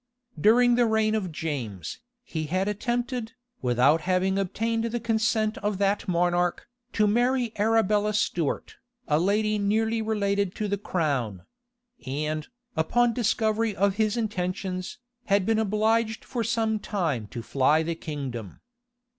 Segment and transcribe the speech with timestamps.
[0.39, 6.07] During the reign of James, he had attempted, without having obtained the consent of that
[6.07, 8.77] monarch, to marry Arabella Stuart,
[9.07, 11.45] a lady nearly related to the crown;
[12.03, 17.93] and, upon discovery of his intentions, had been obliged for some time to fly the
[17.93, 18.59] kingdom.